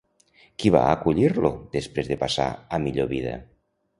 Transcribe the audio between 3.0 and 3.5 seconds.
vida?